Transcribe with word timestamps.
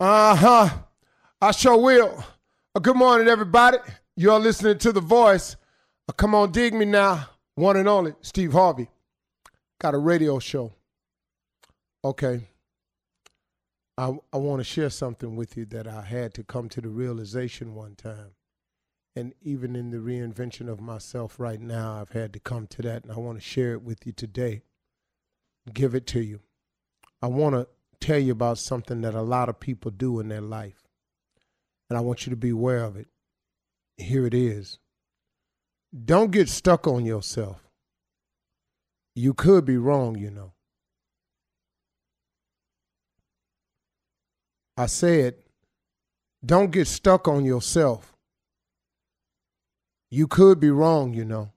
Uh 0.00 0.34
huh. 0.34 0.68
I 1.40 1.52
sure 1.52 1.76
will. 1.76 2.24
Uh, 2.74 2.80
good 2.80 2.96
morning, 2.96 3.28
everybody. 3.28 3.78
You're 4.16 4.40
listening 4.40 4.78
to 4.78 4.92
The 4.92 5.00
Voice. 5.00 5.54
Uh, 6.08 6.12
come 6.12 6.34
on, 6.34 6.50
dig 6.50 6.74
me 6.74 6.84
now. 6.84 7.28
One 7.54 7.76
and 7.76 7.88
only, 7.88 8.14
Steve 8.20 8.54
Harvey. 8.54 8.88
Got 9.80 9.94
a 9.94 9.98
radio 9.98 10.40
show. 10.40 10.72
Okay. 12.04 12.48
I, 13.96 14.18
I 14.32 14.36
want 14.38 14.58
to 14.58 14.64
share 14.64 14.90
something 14.90 15.36
with 15.36 15.56
you 15.56 15.64
that 15.66 15.86
I 15.86 16.02
had 16.02 16.34
to 16.34 16.42
come 16.42 16.68
to 16.70 16.80
the 16.80 16.88
realization 16.88 17.76
one 17.76 17.94
time. 17.94 18.32
And 19.14 19.32
even 19.42 19.76
in 19.76 19.90
the 19.90 19.98
reinvention 19.98 20.68
of 20.68 20.80
myself 20.80 21.38
right 21.38 21.60
now, 21.60 22.00
I've 22.00 22.10
had 22.10 22.32
to 22.32 22.40
come 22.40 22.66
to 22.66 22.82
that, 22.82 23.04
and 23.04 23.12
I 23.12 23.18
want 23.18 23.38
to 23.38 23.44
share 23.44 23.74
it 23.74 23.82
with 23.82 24.04
you 24.04 24.12
today. 24.12 24.62
Give 25.72 25.94
it 25.94 26.08
to 26.08 26.20
you. 26.20 26.40
I 27.22 27.28
want 27.28 27.54
to 27.54 27.68
tell 28.04 28.18
you 28.18 28.32
about 28.32 28.58
something 28.58 29.00
that 29.00 29.14
a 29.14 29.22
lot 29.22 29.48
of 29.48 29.58
people 29.58 29.90
do 29.90 30.20
in 30.20 30.28
their 30.28 30.42
life. 30.42 30.82
And 31.88 31.96
I 31.96 32.02
want 32.02 32.26
you 32.26 32.30
to 32.30 32.36
be 32.36 32.50
aware 32.50 32.84
of 32.84 32.96
it. 32.96 33.08
Here 33.96 34.26
it 34.26 34.34
is. 34.34 34.78
Don't 36.04 36.30
get 36.30 36.48
stuck 36.48 36.86
on 36.86 37.04
yourself. 37.06 37.60
You 39.14 39.32
could 39.32 39.64
be 39.64 39.76
wrong, 39.76 40.16
you 40.18 40.30
know. 40.30 40.52
I 44.76 44.86
said, 44.86 45.36
don't 46.44 46.72
get 46.72 46.88
stuck 46.88 47.28
on 47.28 47.44
yourself. 47.44 48.12
You 50.10 50.26
could 50.26 50.60
be 50.60 50.70
wrong, 50.70 51.14
you 51.14 51.24
know. 51.24 51.52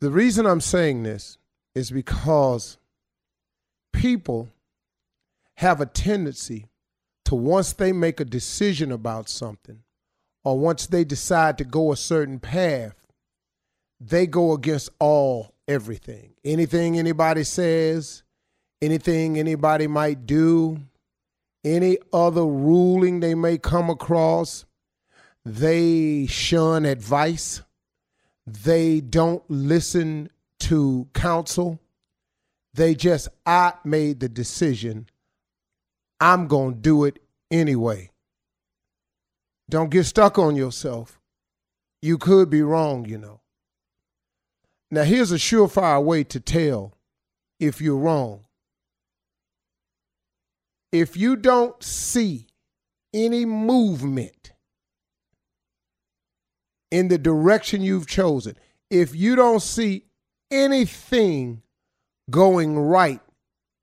The 0.00 0.10
reason 0.10 0.44
I'm 0.44 0.60
saying 0.60 1.04
this 1.04 1.38
is 1.74 1.90
because 1.90 2.78
people 3.92 4.48
have 5.56 5.80
a 5.80 5.86
tendency 5.86 6.66
to 7.24 7.34
once 7.34 7.72
they 7.72 7.92
make 7.92 8.20
a 8.20 8.24
decision 8.24 8.90
about 8.90 9.28
something 9.28 9.82
or 10.44 10.58
once 10.58 10.86
they 10.86 11.04
decide 11.04 11.58
to 11.58 11.64
go 11.64 11.92
a 11.92 11.96
certain 11.96 12.40
path, 12.40 12.94
they 14.00 14.26
go 14.26 14.52
against 14.52 14.90
all 14.98 15.54
everything. 15.68 16.34
Anything 16.44 16.98
anybody 16.98 17.44
says, 17.44 18.22
anything 18.80 19.38
anybody 19.38 19.86
might 19.86 20.26
do, 20.26 20.80
any 21.64 21.98
other 22.12 22.44
ruling 22.44 23.20
they 23.20 23.34
may 23.34 23.56
come 23.56 23.88
across, 23.88 24.64
they 25.44 26.26
shun 26.26 26.84
advice. 26.84 27.62
They 28.46 29.00
don't 29.00 29.42
listen 29.48 30.30
to 30.60 31.08
counsel. 31.14 31.78
They 32.74 32.94
just, 32.94 33.28
I 33.44 33.74
made 33.84 34.20
the 34.20 34.28
decision. 34.28 35.08
I'm 36.20 36.46
going 36.46 36.74
to 36.74 36.80
do 36.80 37.04
it 37.04 37.18
anyway. 37.50 38.10
Don't 39.68 39.90
get 39.90 40.04
stuck 40.04 40.38
on 40.38 40.56
yourself. 40.56 41.20
You 42.00 42.18
could 42.18 42.50
be 42.50 42.62
wrong, 42.62 43.04
you 43.04 43.18
know. 43.18 43.40
Now, 44.90 45.04
here's 45.04 45.32
a 45.32 45.36
surefire 45.36 46.02
way 46.02 46.24
to 46.24 46.40
tell 46.40 46.94
if 47.58 47.80
you're 47.80 47.96
wrong. 47.96 48.44
If 50.90 51.16
you 51.16 51.36
don't 51.36 51.82
see 51.82 52.48
any 53.14 53.46
movement 53.46 54.52
in 56.90 57.08
the 57.08 57.16
direction 57.16 57.80
you've 57.80 58.06
chosen, 58.06 58.56
if 58.90 59.14
you 59.14 59.34
don't 59.36 59.62
see 59.62 60.04
anything 60.50 61.61
going 62.32 62.76
right 62.76 63.20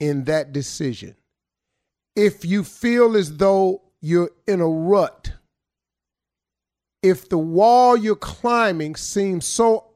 in 0.00 0.24
that 0.24 0.52
decision. 0.54 1.14
If 2.14 2.46
you 2.46 2.64
feel 2.64 3.14
as 3.14 3.36
though 3.36 3.82
you're 4.00 4.30
in 4.46 4.62
a 4.62 4.68
rut, 4.68 5.32
if 7.02 7.28
the 7.28 7.36
wall 7.36 7.94
you're 7.96 8.16
climbing 8.16 8.96
seems 8.96 9.44
so 9.44 9.88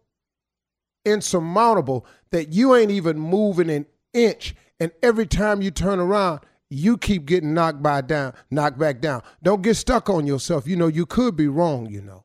insurmountable 1.07 2.05
that 2.31 2.53
you 2.53 2.75
ain't 2.75 2.91
even 2.91 3.19
moving 3.19 3.71
an 3.71 3.87
inch, 4.13 4.55
and 4.79 4.93
every 5.03 5.27
time 5.27 5.63
you 5.63 5.71
turn 5.71 5.99
around, 5.99 6.41
you 6.69 6.99
keep 6.99 7.25
getting 7.25 7.55
knocked 7.55 7.83
by 7.83 8.01
down, 8.01 8.35
knocked 8.51 8.79
back 8.79 9.01
down. 9.01 9.23
Don't 9.43 9.63
get 9.63 9.75
stuck 9.75 10.09
on 10.09 10.27
yourself. 10.27 10.67
You 10.67 10.77
know, 10.77 10.87
you 10.87 11.07
could 11.07 11.37
be 11.37 11.49
wrong, 11.49 11.87
you 11.87 12.03
know. 12.03 12.25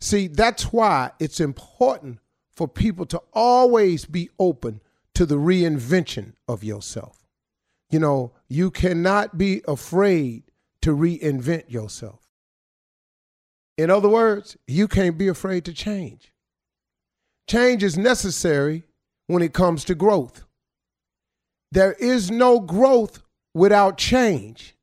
See, 0.00 0.28
that's 0.28 0.72
why 0.72 1.10
it's 1.18 1.40
important 1.40 2.18
for 2.56 2.68
people 2.68 3.06
to 3.06 3.20
always 3.32 4.04
be 4.04 4.30
open 4.38 4.80
to 5.14 5.26
the 5.26 5.36
reinvention 5.36 6.34
of 6.48 6.64
yourself. 6.64 7.26
You 7.90 8.00
know, 8.00 8.32
you 8.48 8.70
cannot 8.70 9.38
be 9.38 9.62
afraid 9.66 10.44
to 10.82 10.96
reinvent 10.96 11.70
yourself. 11.70 12.20
In 13.76 13.90
other 13.90 14.08
words, 14.08 14.56
you 14.66 14.86
can't 14.88 15.18
be 15.18 15.28
afraid 15.28 15.64
to 15.64 15.72
change. 15.72 16.32
Change 17.48 17.82
is 17.82 17.98
necessary 17.98 18.84
when 19.26 19.42
it 19.42 19.52
comes 19.52 19.84
to 19.84 19.94
growth. 19.94 20.44
There 21.72 21.94
is 21.94 22.30
no 22.30 22.60
growth 22.60 23.22
without 23.52 23.98
change. 23.98 24.76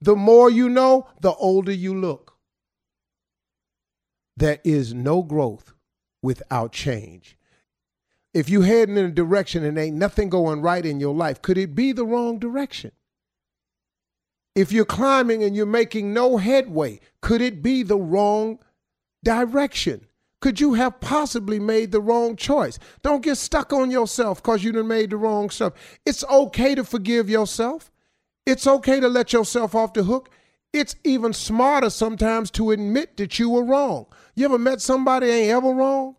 The 0.00 0.14
more 0.14 0.48
you 0.48 0.68
know, 0.68 1.08
the 1.20 1.32
older 1.34 1.72
you 1.72 1.94
look. 1.98 2.36
There 4.36 4.60
is 4.62 4.94
no 4.94 5.22
growth 5.22 5.74
without 6.22 6.72
change. 6.72 7.36
If 8.34 8.48
you're 8.48 8.64
heading 8.64 8.96
in 8.96 9.06
a 9.06 9.10
direction 9.10 9.64
and 9.64 9.78
ain't 9.78 9.96
nothing 9.96 10.28
going 10.28 10.60
right 10.60 10.84
in 10.84 11.00
your 11.00 11.14
life, 11.14 11.40
could 11.42 11.58
it 11.58 11.74
be 11.74 11.92
the 11.92 12.04
wrong 12.04 12.38
direction? 12.38 12.92
If 14.54 14.72
you're 14.72 14.84
climbing 14.84 15.42
and 15.42 15.54
you're 15.54 15.66
making 15.66 16.12
no 16.12 16.36
headway, 16.36 17.00
could 17.20 17.40
it 17.40 17.62
be 17.62 17.82
the 17.82 17.96
wrong 17.96 18.58
direction? 19.22 20.06
Could 20.40 20.60
you 20.60 20.74
have 20.74 21.00
possibly 21.00 21.58
made 21.58 21.90
the 21.90 22.00
wrong 22.00 22.36
choice? 22.36 22.78
Don't 23.02 23.22
get 23.22 23.36
stuck 23.36 23.72
on 23.72 23.90
yourself 23.90 24.42
because 24.42 24.62
you 24.62 24.72
done 24.72 24.86
made 24.86 25.10
the 25.10 25.16
wrong 25.16 25.50
stuff. 25.50 25.72
It's 26.06 26.24
okay 26.24 26.74
to 26.74 26.84
forgive 26.84 27.28
yourself. 27.28 27.90
It's 28.46 28.66
okay 28.66 29.00
to 29.00 29.08
let 29.08 29.32
yourself 29.32 29.74
off 29.74 29.94
the 29.94 30.04
hook. 30.04 30.30
It's 30.72 30.96
even 31.02 31.32
smarter 31.32 31.88
sometimes 31.88 32.50
to 32.52 32.72
admit 32.72 33.16
that 33.16 33.38
you 33.38 33.48
were 33.50 33.64
wrong. 33.64 34.06
You 34.34 34.44
ever 34.44 34.58
met 34.58 34.80
somebody 34.82 35.26
ain't 35.26 35.50
ever 35.50 35.70
wrong? 35.70 36.16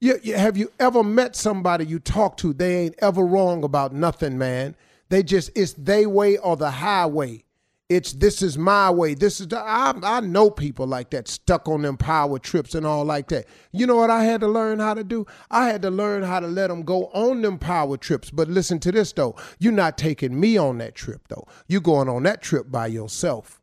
You, 0.00 0.18
you, 0.22 0.34
have 0.34 0.56
you 0.56 0.70
ever 0.78 1.02
met 1.02 1.34
somebody 1.34 1.86
you 1.86 1.98
talk 1.98 2.36
to? 2.38 2.52
They 2.52 2.76
ain't 2.84 2.94
ever 2.98 3.24
wrong 3.24 3.64
about 3.64 3.92
nothing, 3.92 4.38
man. 4.38 4.76
They 5.08 5.22
just 5.22 5.50
it's 5.56 5.72
they 5.74 6.06
way 6.06 6.36
or 6.38 6.56
the 6.56 6.70
highway. 6.70 7.44
It's 7.88 8.12
this 8.12 8.40
is 8.40 8.56
my 8.56 8.88
way. 8.90 9.14
This 9.14 9.40
is 9.40 9.48
the, 9.48 9.58
I, 9.58 9.92
I 10.02 10.20
know 10.20 10.48
people 10.48 10.86
like 10.86 11.10
that 11.10 11.26
stuck 11.26 11.66
on 11.68 11.82
them 11.82 11.96
power 11.96 12.38
trips 12.38 12.74
and 12.76 12.86
all 12.86 13.04
like 13.04 13.28
that. 13.28 13.46
You 13.72 13.86
know 13.86 13.96
what 13.96 14.10
I 14.10 14.24
had 14.24 14.40
to 14.42 14.46
learn 14.48 14.78
how 14.78 14.94
to 14.94 15.02
do? 15.02 15.26
I 15.50 15.66
had 15.66 15.82
to 15.82 15.90
learn 15.90 16.22
how 16.22 16.38
to 16.38 16.46
let 16.46 16.68
them 16.68 16.82
go 16.82 17.06
on 17.06 17.42
them 17.42 17.58
power 17.58 17.96
trips. 17.96 18.30
But 18.30 18.48
listen 18.48 18.78
to 18.80 18.92
this 18.92 19.12
though. 19.12 19.34
You're 19.58 19.72
not 19.72 19.98
taking 19.98 20.38
me 20.38 20.56
on 20.56 20.78
that 20.78 20.94
trip 20.94 21.22
though. 21.28 21.48
You're 21.66 21.80
going 21.80 22.08
on 22.08 22.22
that 22.22 22.42
trip 22.42 22.70
by 22.70 22.86
yourself. 22.86 23.59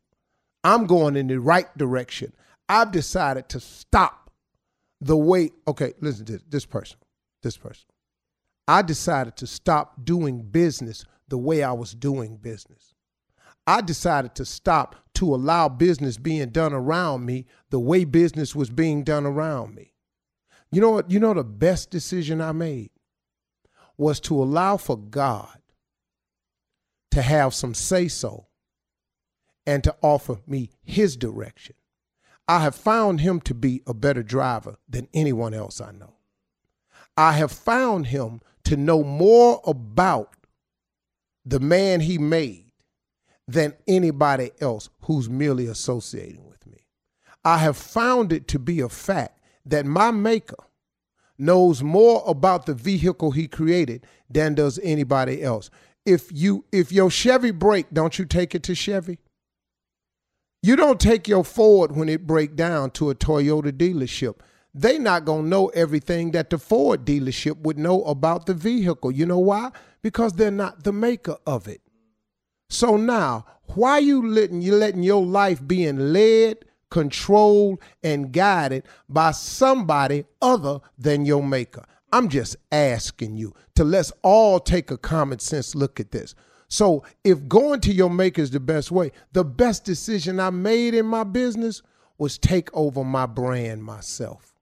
I'm 0.68 0.84
going 0.84 1.16
in 1.16 1.28
the 1.28 1.40
right 1.40 1.66
direction. 1.78 2.34
I've 2.68 2.92
decided 2.92 3.48
to 3.48 3.58
stop 3.58 4.30
the 5.00 5.16
way. 5.16 5.50
Okay, 5.66 5.94
listen 6.02 6.26
to 6.26 6.40
this, 6.46 6.66
person. 6.66 6.98
This 7.42 7.56
person. 7.56 7.86
I 8.68 8.82
decided 8.82 9.34
to 9.36 9.46
stop 9.46 10.04
doing 10.04 10.42
business 10.42 11.06
the 11.28 11.38
way 11.38 11.62
I 11.62 11.72
was 11.72 11.94
doing 11.94 12.36
business. 12.36 12.92
I 13.66 13.80
decided 13.80 14.34
to 14.34 14.44
stop 14.44 14.96
to 15.14 15.34
allow 15.34 15.70
business 15.70 16.18
being 16.18 16.50
done 16.50 16.74
around 16.74 17.24
me 17.24 17.46
the 17.70 17.80
way 17.80 18.04
business 18.04 18.54
was 18.54 18.68
being 18.68 19.04
done 19.04 19.24
around 19.24 19.74
me. 19.74 19.94
You 20.70 20.82
know 20.82 20.90
what? 20.90 21.10
You 21.10 21.18
know 21.18 21.32
the 21.32 21.44
best 21.44 21.88
decision 21.88 22.42
I 22.42 22.52
made 22.52 22.90
was 23.96 24.20
to 24.20 24.34
allow 24.42 24.76
for 24.76 24.98
God 24.98 25.62
to 27.12 27.22
have 27.22 27.54
some 27.54 27.72
say 27.72 28.08
so 28.08 28.48
and 29.68 29.84
to 29.84 29.94
offer 30.00 30.38
me 30.46 30.70
his 30.82 31.14
direction. 31.14 31.74
I 32.48 32.60
have 32.60 32.74
found 32.74 33.20
him 33.20 33.38
to 33.42 33.52
be 33.52 33.82
a 33.86 33.92
better 33.92 34.22
driver 34.22 34.76
than 34.88 35.08
anyone 35.12 35.52
else 35.52 35.78
I 35.78 35.92
know. 35.92 36.14
I 37.18 37.32
have 37.32 37.52
found 37.52 38.06
him 38.06 38.40
to 38.64 38.78
know 38.78 39.04
more 39.04 39.60
about 39.66 40.32
the 41.44 41.60
man 41.60 42.00
he 42.00 42.16
made 42.16 42.72
than 43.46 43.74
anybody 43.86 44.52
else 44.58 44.88
who's 45.02 45.28
merely 45.28 45.66
associating 45.66 46.48
with 46.48 46.66
me. 46.66 46.86
I 47.44 47.58
have 47.58 47.76
found 47.76 48.32
it 48.32 48.48
to 48.48 48.58
be 48.58 48.80
a 48.80 48.88
fact 48.88 49.38
that 49.66 49.84
my 49.84 50.10
maker 50.10 50.64
knows 51.36 51.82
more 51.82 52.22
about 52.26 52.64
the 52.64 52.74
vehicle 52.74 53.32
he 53.32 53.46
created 53.46 54.06
than 54.30 54.54
does 54.54 54.80
anybody 54.82 55.42
else. 55.42 55.68
If 56.06 56.30
you 56.32 56.64
if 56.72 56.90
your 56.90 57.10
Chevy 57.10 57.50
break, 57.50 57.92
don't 57.92 58.18
you 58.18 58.24
take 58.24 58.54
it 58.54 58.62
to 58.62 58.74
Chevy? 58.74 59.18
You 60.60 60.74
don't 60.74 60.98
take 60.98 61.28
your 61.28 61.44
Ford 61.44 61.94
when 61.94 62.08
it 62.08 62.26
break 62.26 62.56
down 62.56 62.90
to 62.92 63.10
a 63.10 63.14
Toyota 63.14 63.70
dealership. 63.70 64.40
They 64.74 64.98
not 64.98 65.24
going 65.24 65.44
to 65.44 65.48
know 65.48 65.68
everything 65.68 66.32
that 66.32 66.50
the 66.50 66.58
Ford 66.58 67.04
dealership 67.04 67.58
would 67.58 67.78
know 67.78 68.02
about 68.04 68.46
the 68.46 68.54
vehicle. 68.54 69.12
You 69.12 69.26
know 69.26 69.38
why? 69.38 69.70
Because 70.02 70.32
they're 70.32 70.50
not 70.50 70.82
the 70.82 70.92
maker 70.92 71.36
of 71.46 71.68
it. 71.68 71.80
So 72.68 72.96
now, 72.96 73.46
why 73.74 73.98
you 73.98 74.26
letting 74.26 74.60
you 74.60 74.74
letting 74.74 75.02
your 75.02 75.24
life 75.24 75.66
being 75.66 76.12
led, 76.12 76.64
controlled, 76.90 77.78
and 78.02 78.32
guided 78.32 78.84
by 79.08 79.30
somebody 79.30 80.24
other 80.42 80.80
than 80.98 81.24
your 81.24 81.42
maker? 81.42 81.84
I'm 82.12 82.28
just 82.28 82.56
asking 82.72 83.36
you 83.36 83.54
to 83.74 83.84
let's 83.84 84.12
all 84.22 84.58
take 84.60 84.90
a 84.90 84.98
common 84.98 85.38
sense 85.38 85.74
look 85.74 86.00
at 86.00 86.10
this. 86.10 86.34
So, 86.68 87.02
if 87.24 87.48
going 87.48 87.80
to 87.80 87.92
your 87.92 88.10
maker 88.10 88.42
is 88.42 88.50
the 88.50 88.60
best 88.60 88.90
way, 88.90 89.12
the 89.32 89.44
best 89.44 89.84
decision 89.84 90.38
I 90.38 90.50
made 90.50 90.94
in 90.94 91.06
my 91.06 91.24
business 91.24 91.82
was 92.18 92.36
take 92.36 92.68
over 92.74 93.04
my 93.04 93.26
brand 93.26 93.82
myself 93.82 94.54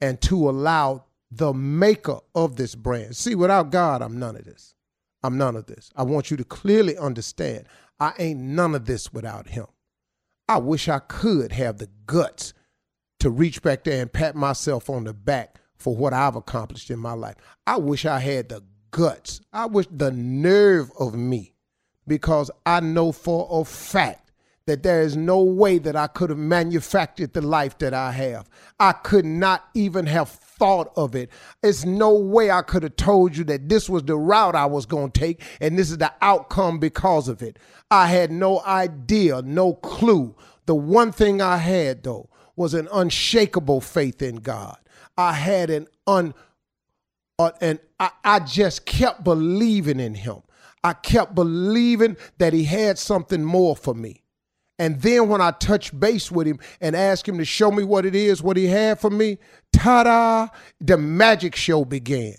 and 0.00 0.20
to 0.22 0.48
allow 0.48 1.04
the 1.30 1.52
maker 1.52 2.18
of 2.34 2.56
this 2.56 2.74
brand. 2.74 3.16
See, 3.16 3.34
without 3.34 3.70
God, 3.70 4.02
I'm 4.02 4.18
none 4.18 4.36
of 4.36 4.44
this. 4.44 4.74
I'm 5.22 5.36
none 5.36 5.56
of 5.56 5.66
this. 5.66 5.90
I 5.94 6.02
want 6.04 6.30
you 6.30 6.36
to 6.38 6.44
clearly 6.44 6.96
understand 6.96 7.66
I 7.98 8.14
ain't 8.18 8.40
none 8.40 8.74
of 8.74 8.86
this 8.86 9.12
without 9.12 9.48
him. 9.48 9.66
I 10.48 10.58
wish 10.58 10.88
I 10.88 11.00
could 11.00 11.52
have 11.52 11.78
the 11.78 11.88
guts 12.06 12.54
to 13.20 13.30
reach 13.30 13.62
back 13.62 13.84
there 13.84 14.00
and 14.00 14.12
pat 14.12 14.34
myself 14.34 14.88
on 14.88 15.04
the 15.04 15.12
back 15.12 15.60
for 15.76 15.94
what 15.94 16.12
I've 16.12 16.36
accomplished 16.36 16.90
in 16.90 16.98
my 16.98 17.12
life. 17.12 17.36
I 17.66 17.76
wish 17.76 18.06
I 18.06 18.18
had 18.18 18.48
the 18.48 18.64
guts. 18.90 19.40
I 19.52 19.66
wish 19.66 19.86
the 19.90 20.10
nerve 20.12 20.90
of 20.98 21.14
me 21.14 21.54
because 22.06 22.50
I 22.66 22.80
know 22.80 23.12
for 23.12 23.48
a 23.50 23.64
fact 23.64 24.30
that 24.66 24.82
there 24.82 25.02
is 25.02 25.16
no 25.16 25.42
way 25.42 25.78
that 25.78 25.96
I 25.96 26.06
could 26.06 26.30
have 26.30 26.38
manufactured 26.38 27.32
the 27.32 27.40
life 27.40 27.78
that 27.78 27.92
I 27.92 28.12
have. 28.12 28.48
I 28.78 28.92
could 28.92 29.24
not 29.24 29.64
even 29.74 30.06
have 30.06 30.28
thought 30.28 30.92
of 30.96 31.16
it. 31.16 31.30
It's 31.62 31.84
no 31.84 32.14
way 32.14 32.50
I 32.50 32.62
could 32.62 32.82
have 32.84 32.96
told 32.96 33.36
you 33.36 33.42
that 33.44 33.68
this 33.68 33.88
was 33.88 34.04
the 34.04 34.16
route 34.16 34.54
I 34.54 34.66
was 34.66 34.86
going 34.86 35.10
to 35.10 35.20
take 35.20 35.42
and 35.60 35.78
this 35.78 35.90
is 35.90 35.98
the 35.98 36.12
outcome 36.20 36.78
because 36.78 37.26
of 37.28 37.42
it. 37.42 37.58
I 37.90 38.06
had 38.06 38.30
no 38.30 38.60
idea, 38.60 39.42
no 39.42 39.74
clue. 39.74 40.36
The 40.66 40.74
one 40.74 41.10
thing 41.10 41.40
I 41.40 41.56
had 41.56 42.04
though 42.04 42.28
was 42.54 42.74
an 42.74 42.88
unshakable 42.92 43.80
faith 43.80 44.22
in 44.22 44.36
God. 44.36 44.76
I 45.16 45.32
had 45.32 45.70
an 45.70 45.88
un 46.06 46.34
uh, 47.46 47.52
and 47.60 47.78
I, 47.98 48.10
I 48.24 48.40
just 48.40 48.86
kept 48.86 49.24
believing 49.24 50.00
in 50.00 50.14
him. 50.14 50.42
I 50.82 50.92
kept 50.92 51.34
believing 51.34 52.16
that 52.38 52.52
he 52.52 52.64
had 52.64 52.98
something 52.98 53.42
more 53.42 53.76
for 53.76 53.94
me. 53.94 54.22
And 54.78 55.00
then 55.02 55.28
when 55.28 55.42
I 55.42 55.50
touched 55.50 55.98
base 55.98 56.30
with 56.30 56.46
him 56.46 56.58
and 56.80 56.96
asked 56.96 57.28
him 57.28 57.36
to 57.38 57.44
show 57.44 57.70
me 57.70 57.84
what 57.84 58.06
it 58.06 58.14
is, 58.14 58.42
what 58.42 58.56
he 58.56 58.66
had 58.66 58.98
for 58.98 59.10
me, 59.10 59.38
ta 59.72 60.04
da, 60.04 60.48
the 60.80 60.96
magic 60.96 61.54
show 61.54 61.84
began. 61.84 62.34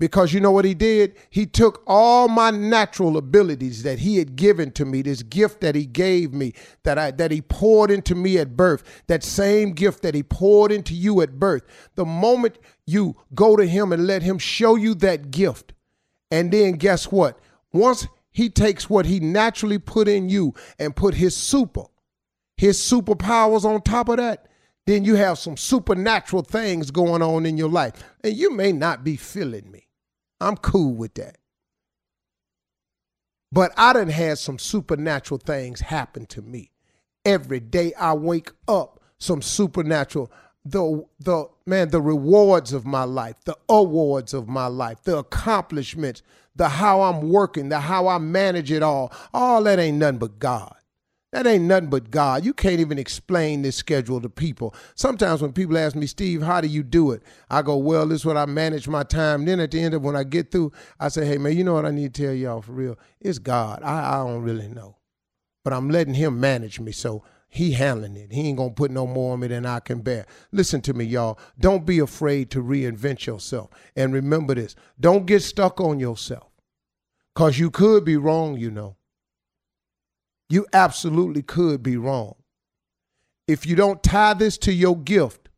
Because 0.00 0.32
you 0.32 0.40
know 0.40 0.50
what 0.50 0.64
he 0.64 0.74
did? 0.74 1.14
He 1.30 1.46
took 1.46 1.82
all 1.86 2.26
my 2.26 2.50
natural 2.50 3.16
abilities 3.16 3.84
that 3.84 4.00
he 4.00 4.18
had 4.18 4.34
given 4.34 4.72
to 4.72 4.84
me, 4.84 5.02
this 5.02 5.22
gift 5.22 5.60
that 5.60 5.76
he 5.76 5.86
gave 5.86 6.32
me, 6.32 6.52
that 6.82 6.98
I 6.98 7.12
that 7.12 7.30
he 7.30 7.40
poured 7.40 7.92
into 7.92 8.16
me 8.16 8.38
at 8.38 8.56
birth, 8.56 9.04
that 9.06 9.22
same 9.22 9.70
gift 9.70 10.02
that 10.02 10.14
he 10.14 10.24
poured 10.24 10.72
into 10.72 10.94
you 10.94 11.20
at 11.20 11.38
birth. 11.38 11.62
The 11.94 12.04
moment 12.04 12.58
you 12.86 13.16
go 13.34 13.54
to 13.54 13.66
him 13.66 13.92
and 13.92 14.06
let 14.06 14.22
him 14.22 14.38
show 14.38 14.74
you 14.74 14.94
that 14.96 15.30
gift, 15.30 15.74
and 16.30 16.52
then 16.52 16.72
guess 16.72 17.12
what? 17.12 17.38
Once 17.72 18.08
he 18.32 18.50
takes 18.50 18.90
what 18.90 19.06
he 19.06 19.20
naturally 19.20 19.78
put 19.78 20.08
in 20.08 20.28
you 20.28 20.54
and 20.76 20.96
put 20.96 21.14
his 21.14 21.36
super, 21.36 21.84
his 22.56 22.78
superpowers 22.78 23.64
on 23.64 23.80
top 23.80 24.08
of 24.08 24.16
that, 24.16 24.48
then 24.86 25.04
you 25.04 25.14
have 25.14 25.38
some 25.38 25.56
supernatural 25.56 26.42
things 26.42 26.90
going 26.90 27.22
on 27.22 27.46
in 27.46 27.56
your 27.56 27.70
life. 27.70 27.92
And 28.22 28.36
you 28.36 28.50
may 28.50 28.72
not 28.72 29.02
be 29.02 29.16
feeling 29.16 29.70
me. 29.70 29.88
I'm 30.40 30.56
cool 30.56 30.94
with 30.94 31.14
that. 31.14 31.38
But 33.50 33.72
I 33.76 33.92
done 33.92 34.08
had 34.08 34.38
some 34.38 34.58
supernatural 34.58 35.38
things 35.38 35.80
happen 35.80 36.26
to 36.26 36.42
me. 36.42 36.72
Every 37.24 37.60
day 37.60 37.94
I 37.94 38.12
wake 38.12 38.50
up, 38.68 39.00
some 39.18 39.40
supernatural, 39.40 40.30
the 40.64 41.06
the 41.20 41.46
man, 41.64 41.90
the 41.90 42.02
rewards 42.02 42.72
of 42.72 42.84
my 42.84 43.04
life, 43.04 43.36
the 43.44 43.56
awards 43.68 44.34
of 44.34 44.48
my 44.48 44.66
life, 44.66 45.02
the 45.04 45.18
accomplishments, 45.18 46.22
the 46.56 46.68
how 46.68 47.02
I'm 47.02 47.30
working, 47.30 47.68
the 47.68 47.80
how 47.80 48.08
I 48.08 48.18
manage 48.18 48.72
it 48.72 48.82
all. 48.82 49.12
All 49.32 49.62
that 49.62 49.78
ain't 49.78 49.98
nothing 49.98 50.18
but 50.18 50.38
God. 50.38 50.74
That 51.34 51.48
ain't 51.48 51.64
nothing 51.64 51.90
but 51.90 52.12
God. 52.12 52.44
You 52.44 52.54
can't 52.54 52.78
even 52.78 52.96
explain 52.96 53.62
this 53.62 53.74
schedule 53.74 54.20
to 54.20 54.28
people. 54.28 54.72
Sometimes 54.94 55.42
when 55.42 55.52
people 55.52 55.76
ask 55.76 55.96
me, 55.96 56.06
Steve, 56.06 56.42
how 56.42 56.60
do 56.60 56.68
you 56.68 56.84
do 56.84 57.10
it? 57.10 57.24
I 57.50 57.60
go, 57.62 57.76
well, 57.76 58.06
this 58.06 58.20
is 58.20 58.24
what 58.24 58.36
I 58.36 58.46
manage 58.46 58.86
my 58.86 59.02
time. 59.02 59.44
Then 59.44 59.58
at 59.58 59.72
the 59.72 59.80
end 59.80 59.94
of 59.94 60.02
when 60.02 60.14
I 60.14 60.22
get 60.22 60.52
through, 60.52 60.70
I 61.00 61.08
say, 61.08 61.26
hey, 61.26 61.38
man, 61.38 61.56
you 61.56 61.64
know 61.64 61.74
what 61.74 61.86
I 61.86 61.90
need 61.90 62.14
to 62.14 62.22
tell 62.22 62.32
y'all 62.32 62.62
for 62.62 62.70
real? 62.70 62.96
It's 63.20 63.40
God. 63.40 63.82
I, 63.82 64.14
I 64.14 64.16
don't 64.18 64.42
really 64.42 64.68
know. 64.68 64.98
But 65.64 65.72
I'm 65.72 65.90
letting 65.90 66.14
him 66.14 66.38
manage 66.38 66.78
me. 66.78 66.92
So 66.92 67.24
he 67.48 67.72
handling 67.72 68.16
it. 68.16 68.32
He 68.32 68.42
ain't 68.42 68.58
gonna 68.58 68.70
put 68.70 68.92
no 68.92 69.04
more 69.04 69.32
on 69.32 69.40
me 69.40 69.48
than 69.48 69.66
I 69.66 69.80
can 69.80 70.02
bear. 70.02 70.26
Listen 70.52 70.82
to 70.82 70.94
me, 70.94 71.04
y'all. 71.04 71.40
Don't 71.58 71.84
be 71.84 71.98
afraid 71.98 72.48
to 72.52 72.62
reinvent 72.62 73.26
yourself. 73.26 73.70
And 73.96 74.14
remember 74.14 74.54
this: 74.54 74.76
don't 75.00 75.26
get 75.26 75.42
stuck 75.42 75.80
on 75.80 75.98
yourself. 75.98 76.48
Cause 77.34 77.58
you 77.58 77.72
could 77.72 78.04
be 78.04 78.16
wrong, 78.16 78.56
you 78.56 78.70
know. 78.70 78.94
You 80.54 80.68
absolutely 80.72 81.42
could 81.42 81.82
be 81.82 81.96
wrong. 81.96 82.36
If 83.48 83.66
you 83.66 83.74
don't 83.74 84.04
tie 84.04 84.34
this 84.34 84.56
to 84.58 84.72
your 84.72 84.96
gift, 84.96 85.48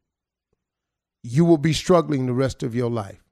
you 1.23 1.45
will 1.45 1.59
be 1.59 1.75
struggling 1.75 2.25
the 2.25 2.33
rest 2.33 2.63
of 2.63 2.75
your 2.75 2.89
life. 2.89 3.26